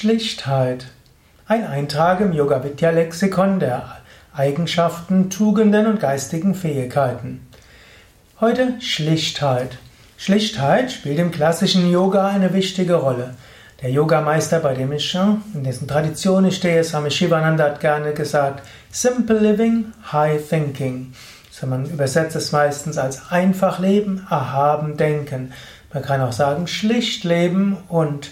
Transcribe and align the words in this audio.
Schlichtheit. 0.00 0.86
Ein 1.46 1.66
Eintrag 1.66 2.20
im 2.20 2.32
Yoga 2.32 2.64
Vidya 2.64 2.88
Lexikon 2.88 3.60
der 3.60 3.98
Eigenschaften, 4.32 5.28
Tugenden 5.28 5.86
und 5.86 6.00
geistigen 6.00 6.54
Fähigkeiten. 6.54 7.46
Heute 8.40 8.80
Schlichtheit. 8.80 9.76
Schlichtheit 10.16 10.90
spielt 10.90 11.18
im 11.18 11.30
klassischen 11.30 11.90
Yoga 11.90 12.28
eine 12.28 12.54
wichtige 12.54 12.94
Rolle. 12.94 13.34
Der 13.82 13.90
Yogameister, 13.90 14.60
bei 14.60 14.72
dem 14.72 14.90
ich 14.92 15.14
in 15.52 15.64
dessen 15.64 15.86
Tradition 15.86 16.46
ich 16.46 16.56
stehe, 16.56 16.82
Swami 16.82 17.10
Shivananda 17.10 17.64
hat 17.64 17.80
gerne 17.80 18.14
gesagt, 18.14 18.66
Simple 18.90 19.38
Living, 19.38 19.92
High 20.10 20.40
Thinking. 20.48 21.12
Also 21.50 21.66
man 21.66 21.84
übersetzt 21.84 22.36
es 22.36 22.52
meistens 22.52 22.96
als 22.96 23.30
einfach 23.30 23.78
leben, 23.78 24.26
erhaben 24.30 24.96
denken. 24.96 25.52
Man 25.92 26.02
kann 26.02 26.22
auch 26.22 26.32
sagen 26.32 26.68
schlicht 26.68 27.24
leben 27.24 27.76
und 27.88 28.30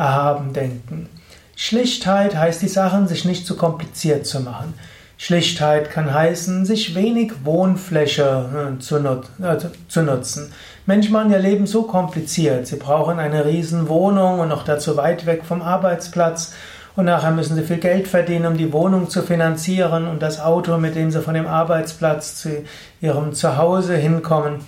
erhaben 0.00 0.52
denken. 0.52 1.08
Schlichtheit 1.54 2.34
heißt 2.34 2.62
die 2.62 2.68
Sachen 2.68 3.06
sich 3.06 3.26
nicht 3.26 3.46
zu 3.46 3.54
kompliziert 3.54 4.26
zu 4.26 4.40
machen. 4.40 4.72
Schlichtheit 5.18 5.90
kann 5.90 6.14
heißen, 6.14 6.64
sich 6.64 6.94
wenig 6.94 7.44
Wohnfläche 7.44 8.72
äh, 8.78 8.80
zu, 8.80 8.98
nut 8.98 9.26
äh, 9.42 9.58
zu, 9.86 10.02
nutzen. 10.02 10.50
Menschen 10.86 11.12
machen 11.12 11.30
ihr 11.30 11.38
Leben 11.38 11.66
so 11.66 11.82
kompliziert. 11.82 12.66
Sie 12.66 12.76
brauchen 12.76 13.18
eine 13.18 13.44
riesen 13.44 13.90
Wohnung 13.90 14.40
und 14.40 14.48
noch 14.48 14.64
dazu 14.64 14.96
weit 14.96 15.26
weg 15.26 15.42
vom 15.44 15.60
Arbeitsplatz. 15.60 16.54
Und 16.96 17.04
nachher 17.04 17.32
müssen 17.32 17.54
sie 17.54 17.62
viel 17.62 17.76
Geld 17.76 18.08
verdienen, 18.08 18.46
um 18.46 18.56
die 18.56 18.72
Wohnung 18.72 19.10
zu 19.10 19.22
finanzieren 19.22 20.08
und 20.08 20.22
das 20.22 20.40
Auto, 20.40 20.78
mit 20.78 20.94
dem 20.94 21.10
sie 21.10 21.20
von 21.20 21.34
dem 21.34 21.46
Arbeitsplatz 21.46 22.36
zu 22.36 22.64
ihrem 23.02 23.34
Zuhause 23.34 23.96
hinkommen. 23.96 24.60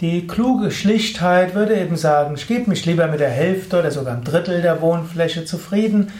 Die 0.00 0.28
kluge 0.28 0.70
Schlichtheit 0.70 1.56
würde 1.56 1.76
eben 1.76 1.96
sagen, 1.96 2.34
ich 2.36 2.46
gebe 2.46 2.70
mich 2.70 2.86
lieber 2.86 3.08
mit 3.08 3.18
der 3.18 3.30
Hälfte 3.30 3.80
oder 3.80 3.90
sogar 3.90 4.14
einem 4.14 4.22
Drittel 4.22 4.62
der 4.62 4.80
Wohnfläche 4.80 5.44
zufrieden 5.44 6.12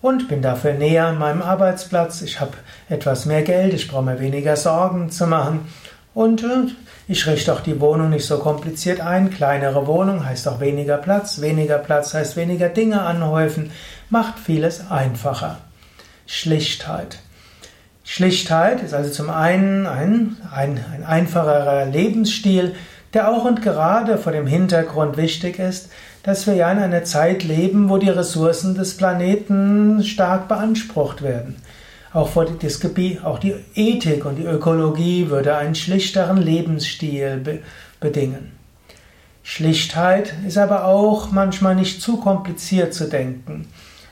und 0.00 0.28
bin 0.28 0.40
dafür 0.40 0.72
näher 0.72 1.08
an 1.08 1.18
meinem 1.18 1.42
Arbeitsplatz. 1.42 2.22
Ich 2.22 2.40
habe 2.40 2.52
etwas 2.88 3.26
mehr 3.26 3.42
Geld, 3.42 3.74
ich 3.74 3.88
brauche 3.88 4.04
mir 4.04 4.20
weniger 4.20 4.56
Sorgen 4.56 5.10
zu 5.10 5.26
machen 5.26 5.66
und 6.14 6.46
ich 7.08 7.26
richte 7.26 7.52
auch 7.52 7.60
die 7.60 7.78
Wohnung 7.78 8.08
nicht 8.08 8.24
so 8.24 8.38
kompliziert 8.38 9.02
ein. 9.02 9.28
Kleinere 9.30 9.86
Wohnung 9.86 10.24
heißt 10.24 10.48
auch 10.48 10.60
weniger 10.60 10.96
Platz, 10.96 11.42
weniger 11.42 11.76
Platz 11.76 12.14
heißt 12.14 12.36
weniger 12.36 12.70
Dinge 12.70 13.02
anhäufen, 13.02 13.70
macht 14.08 14.38
vieles 14.38 14.90
einfacher. 14.90 15.58
Schlichtheit. 16.26 17.18
Schlichtheit 18.02 18.82
ist 18.82 18.94
also 18.94 19.10
zum 19.10 19.28
einen 19.28 19.86
ein, 19.86 20.36
ein, 20.50 20.82
ein 20.90 21.04
einfacherer 21.04 21.84
Lebensstil, 21.84 22.74
der 23.16 23.30
auch 23.30 23.46
und 23.46 23.62
gerade 23.62 24.18
vor 24.18 24.32
dem 24.32 24.46
Hintergrund 24.46 25.16
wichtig 25.16 25.58
ist, 25.58 25.88
dass 26.22 26.46
wir 26.46 26.54
ja 26.54 26.70
in 26.70 26.78
einer 26.78 27.02
Zeit 27.04 27.44
leben, 27.44 27.88
wo 27.88 27.96
die 27.96 28.10
Ressourcen 28.10 28.74
des 28.74 28.98
Planeten 28.98 30.04
stark 30.04 30.48
beansprucht 30.48 31.22
werden. 31.22 31.56
Auch, 32.12 32.28
vor 32.28 32.44
das 32.44 32.78
Gebiet, 32.78 33.24
auch 33.24 33.38
die 33.38 33.54
Ethik 33.74 34.26
und 34.26 34.36
die 34.36 34.44
Ökologie 34.44 35.30
würde 35.30 35.56
einen 35.56 35.74
schlichteren 35.74 36.36
Lebensstil 36.36 37.38
be 37.38 37.60
bedingen. 38.00 38.52
Schlichtheit 39.42 40.34
ist 40.46 40.58
aber 40.58 40.84
auch 40.84 41.30
manchmal 41.30 41.74
nicht 41.74 42.02
zu 42.02 42.18
kompliziert 42.18 42.92
zu 42.92 43.08
denken. 43.08 43.66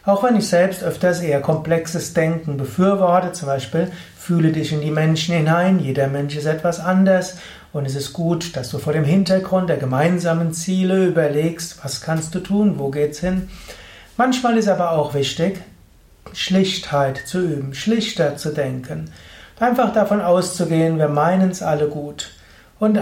Auch 0.07 0.23
wenn 0.23 0.37
ich 0.37 0.49
selbst 0.49 0.83
öfters 0.83 1.21
eher 1.21 1.41
komplexes 1.41 2.13
Denken 2.13 2.59
befürworte, 2.59 3.33
zum 3.33 3.49
Beispiel 3.49 3.91
fühle 4.19 4.53
dich 4.53 4.71
in 4.73 4.83
die 4.83 4.91
Menschen 4.91 5.35
hinein, 5.35 5.79
jeder 5.79 6.09
Mensch 6.09 6.37
ist 6.37 6.45
etwas 6.45 6.79
anders 6.79 7.39
und 7.73 7.87
es 7.87 7.95
ist 7.95 8.13
gut, 8.13 8.55
dass 8.55 8.69
du 8.69 8.79
vor 8.79 8.93
dem 8.93 9.05
Hintergrund 9.05 9.71
der 9.71 9.79
gemeinsamen 9.79 10.53
Ziele 10.53 11.07
überlegst, 11.07 11.83
was 11.83 12.03
kannst 12.03 12.35
du 12.35 12.41
tun, 12.41 12.79
wo 12.79 12.91
geht's 12.91 13.21
hin. 13.21 13.49
Manchmal 14.19 14.59
ist 14.59 14.69
aber 14.69 14.93
auch 14.93 15.15
wichtig, 15.15 15.61
Schlichtheit 16.35 17.23
zu 17.27 17.41
üben, 17.41 17.75
schlichter 17.75 18.37
zu 18.37 18.51
denken. 18.51 19.11
Einfach 19.59 19.93
davon 19.93 20.21
auszugehen, 20.21 20.99
wir 20.99 21.09
meinen 21.09 21.51
es 21.51 21.63
alle 21.63 21.89
gut. 21.89 22.31
Und, 22.79 23.01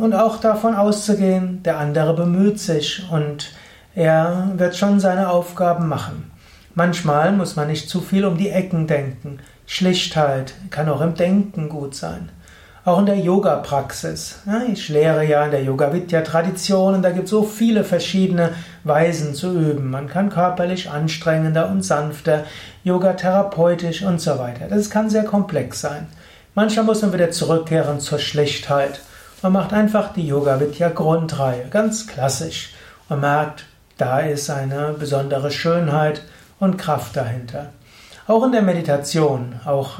und 0.00 0.14
auch 0.14 0.38
davon 0.38 0.74
auszugehen, 0.74 1.62
der 1.64 1.78
andere 1.78 2.14
bemüht 2.14 2.60
sich 2.60 3.04
und 3.10 3.52
er 3.94 4.52
wird 4.54 4.76
schon 4.76 5.00
seine 5.00 5.28
Aufgaben 5.30 5.88
machen. 5.88 6.29
Manchmal 6.80 7.32
muss 7.32 7.56
man 7.56 7.66
nicht 7.66 7.90
zu 7.90 8.00
viel 8.00 8.24
um 8.24 8.38
die 8.38 8.48
Ecken 8.48 8.86
denken. 8.86 9.40
Schlichtheit 9.66 10.54
kann 10.70 10.88
auch 10.88 11.02
im 11.02 11.14
Denken 11.14 11.68
gut 11.68 11.94
sein. 11.94 12.30
Auch 12.86 13.00
in 13.00 13.04
der 13.04 13.18
Yoga-Praxis. 13.18 14.38
Ich 14.72 14.88
lehre 14.88 15.22
ja 15.26 15.44
in 15.44 15.50
der 15.50 15.62
Yoga-Vidya-Tradition 15.62 16.94
und 16.94 17.02
da 17.02 17.10
gibt 17.10 17.26
es 17.26 17.32
so 17.32 17.42
viele 17.42 17.84
verschiedene 17.84 18.54
Weisen 18.84 19.34
zu 19.34 19.52
üben. 19.52 19.90
Man 19.90 20.08
kann 20.08 20.30
körperlich 20.30 20.88
anstrengender 20.88 21.68
und 21.68 21.82
sanfter, 21.82 22.44
Yoga 22.82 23.12
therapeutisch 23.12 24.02
und 24.02 24.18
so 24.18 24.38
weiter. 24.38 24.68
Das 24.70 24.88
kann 24.88 25.10
sehr 25.10 25.24
komplex 25.24 25.82
sein. 25.82 26.06
Manchmal 26.54 26.86
muss 26.86 27.02
man 27.02 27.12
wieder 27.12 27.30
zurückkehren 27.30 28.00
zur 28.00 28.20
Schlichtheit. 28.20 29.02
Man 29.42 29.52
macht 29.52 29.74
einfach 29.74 30.14
die 30.14 30.26
Yoga-Vidya-Grundreihe, 30.26 31.66
ganz 31.68 32.06
klassisch. 32.06 32.72
Man 33.10 33.20
merkt, 33.20 33.66
da 33.98 34.20
ist 34.20 34.48
eine 34.48 34.94
besondere 34.98 35.50
Schönheit 35.50 36.22
und 36.60 36.78
Kraft 36.78 37.16
dahinter. 37.16 37.70
Auch 38.28 38.44
in 38.44 38.52
der 38.52 38.62
Meditation, 38.62 39.54
auch 39.64 39.98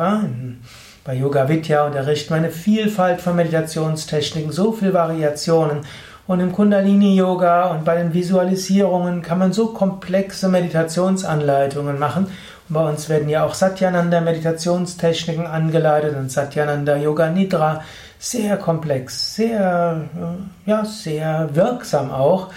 bei 1.05 1.15
Yoga 1.15 1.49
Vidya 1.49 1.87
unterrichten 1.87 2.31
wir 2.31 2.37
eine 2.37 2.51
Vielfalt 2.51 3.21
von 3.21 3.35
Meditationstechniken, 3.35 4.53
so 4.53 4.71
viele 4.71 4.95
Variationen. 4.95 5.81
Und 6.29 6.39
im 6.39 6.53
Kundalini 6.53 7.17
Yoga 7.17 7.73
und 7.73 7.85
bei 7.85 7.97
den 7.97 8.15
Visualisierungen 8.15 9.23
kann 9.23 9.41
man 9.41 9.53
so 9.53 9.69
komplexe 9.73 10.49
Meditationsanleitungen 10.49 11.99
machen. 11.99 12.27
Und 12.69 12.75
bei 12.75 12.89
uns 12.89 13.09
werden 13.09 13.29
ja 13.29 13.45
auch 13.45 13.55
Satyananda 13.55 14.21
Meditationstechniken 14.21 15.49
angeleitet 15.49 16.15
und 16.17 16.31
Satyananda 16.31 16.97
Yoga 16.97 17.31
Nidra. 17.31 17.83
Sehr 18.21 18.59
komplex, 18.59 19.35
sehr, 19.35 20.03
ja, 20.67 20.85
sehr 20.85 21.49
wirksam 21.55 22.13
auch 22.13 22.51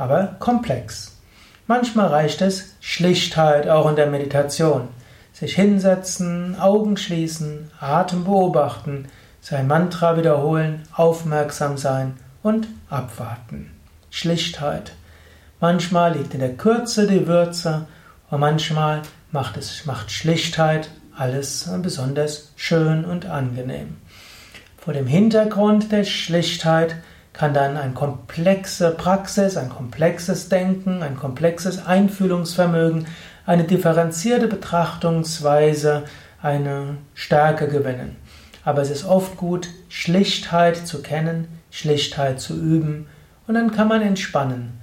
aber 0.00 0.34
komplex. 0.38 1.19
Manchmal 1.70 2.08
reicht 2.08 2.42
es 2.42 2.74
Schlichtheit 2.80 3.68
auch 3.68 3.88
in 3.88 3.94
der 3.94 4.08
Meditation. 4.08 4.88
Sich 5.32 5.54
hinsetzen, 5.54 6.58
Augen 6.58 6.96
schließen, 6.96 7.70
Atem 7.78 8.24
beobachten, 8.24 9.06
sein 9.40 9.68
Mantra 9.68 10.16
wiederholen, 10.16 10.82
aufmerksam 10.92 11.78
sein 11.78 12.16
und 12.42 12.66
abwarten. 12.88 13.70
Schlichtheit. 14.10 14.94
Manchmal 15.60 16.14
liegt 16.14 16.34
in 16.34 16.40
der 16.40 16.56
Kürze 16.56 17.06
die 17.06 17.28
Würze 17.28 17.86
und 18.30 18.40
manchmal 18.40 19.02
macht 19.30 19.56
es 19.56 19.86
macht 19.86 20.10
Schlichtheit 20.10 20.90
alles 21.16 21.70
besonders 21.82 22.50
schön 22.56 23.04
und 23.04 23.26
angenehm. 23.26 23.98
Vor 24.76 24.92
dem 24.92 25.06
Hintergrund 25.06 25.92
der 25.92 26.02
Schlichtheit 26.02 26.96
kann 27.40 27.54
dann 27.54 27.78
eine 27.78 27.94
komplexe 27.94 28.90
Praxis, 28.90 29.56
ein 29.56 29.70
komplexes 29.70 30.50
Denken, 30.50 31.02
ein 31.02 31.16
komplexes 31.16 31.86
Einfühlungsvermögen, 31.86 33.06
eine 33.46 33.64
differenzierte 33.64 34.46
Betrachtungsweise, 34.46 36.02
eine 36.42 36.98
Stärke 37.14 37.68
gewinnen. 37.68 38.16
Aber 38.62 38.82
es 38.82 38.90
ist 38.90 39.06
oft 39.06 39.38
gut, 39.38 39.70
Schlichtheit 39.88 40.86
zu 40.86 41.00
kennen, 41.00 41.48
Schlichtheit 41.70 42.42
zu 42.42 42.60
üben 42.60 43.06
und 43.46 43.54
dann 43.54 43.70
kann 43.72 43.88
man 43.88 44.02
entspannen. 44.02 44.78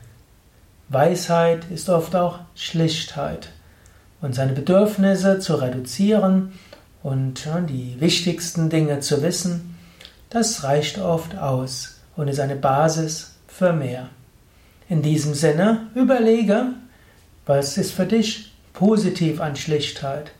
Weisheit 0.90 1.66
ist 1.70 1.90
oft 1.90 2.16
auch 2.16 2.40
Schlichtheit 2.56 3.50
und 4.20 4.34
seine 4.34 4.54
Bedürfnisse 4.54 5.38
zu 5.38 5.62
reduzieren 5.62 6.54
und 7.04 7.48
die 7.70 7.98
wichtigsten 8.00 8.72
Dinge 8.72 9.00
zu 9.00 9.22
wissen, 9.22 9.78
das 10.32 10.64
reicht 10.64 10.98
oft 10.98 11.38
aus 11.38 11.97
und 12.18 12.28
ist 12.28 12.40
eine 12.40 12.56
Basis 12.56 13.36
für 13.48 13.72
mehr. 13.72 14.10
In 14.90 15.02
diesem 15.02 15.34
Sinne, 15.34 15.88
überlege, 15.96 16.66
was 17.46 17.78
ist 17.78 17.94
für 17.94 18.06
dich 18.06 18.54
positiv 18.74 19.40
an 19.40 19.56
Schlichtheit? 19.56 20.32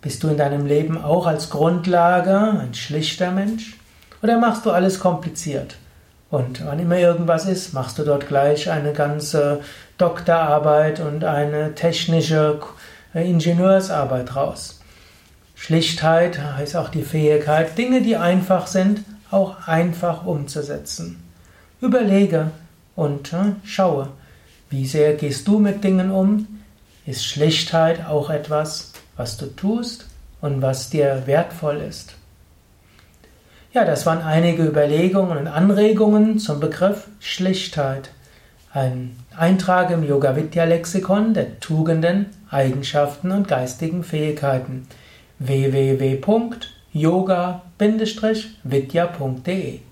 Bist 0.00 0.22
du 0.22 0.28
in 0.28 0.36
deinem 0.36 0.66
Leben 0.66 1.02
auch 1.02 1.26
als 1.26 1.50
Grundlage 1.50 2.58
ein 2.58 2.74
schlichter 2.74 3.30
Mensch? 3.30 3.76
Oder 4.22 4.38
machst 4.38 4.64
du 4.64 4.70
alles 4.70 4.98
kompliziert? 4.98 5.76
Und 6.30 6.64
wann 6.64 6.78
immer 6.78 6.96
irgendwas 6.96 7.46
ist, 7.46 7.74
machst 7.74 7.98
du 7.98 8.04
dort 8.04 8.26
gleich 8.26 8.70
eine 8.70 8.92
ganze 8.92 9.60
Doktorarbeit 9.98 11.00
und 11.00 11.24
eine 11.24 11.74
technische 11.74 12.58
Ingenieursarbeit 13.14 14.34
raus. 14.34 14.80
Schlichtheit 15.54 16.40
heißt 16.40 16.76
auch 16.76 16.88
die 16.88 17.02
Fähigkeit, 17.02 17.76
Dinge, 17.76 18.00
die 18.00 18.16
einfach 18.16 18.66
sind, 18.66 19.04
auch 19.32 19.66
einfach 19.66 20.24
umzusetzen. 20.24 21.22
Überlege 21.80 22.50
und 22.94 23.32
äh, 23.32 23.52
schaue, 23.64 24.08
wie 24.70 24.86
sehr 24.86 25.14
gehst 25.14 25.48
du 25.48 25.58
mit 25.58 25.84
Dingen 25.84 26.10
um? 26.10 26.46
Ist 27.04 27.24
Schlichtheit 27.24 28.06
auch 28.06 28.30
etwas, 28.30 28.92
was 29.16 29.36
du 29.36 29.46
tust 29.46 30.06
und 30.40 30.62
was 30.62 30.90
dir 30.90 31.22
wertvoll 31.26 31.78
ist? 31.78 32.14
Ja, 33.72 33.84
das 33.84 34.04
waren 34.04 34.22
einige 34.22 34.64
Überlegungen 34.64 35.38
und 35.38 35.46
Anregungen 35.48 36.38
zum 36.38 36.60
Begriff 36.60 37.08
Schlichtheit. 37.20 38.10
Ein 38.72 39.16
Eintrag 39.36 39.90
im 39.90 40.06
Yoga 40.06 40.36
Vidya 40.36 40.64
Lexikon 40.64 41.34
der 41.34 41.58
Tugenden, 41.58 42.26
Eigenschaften 42.50 43.30
und 43.30 43.48
geistigen 43.48 44.04
Fähigkeiten 44.04 44.86
www.yoga-vidya.de 46.94 49.91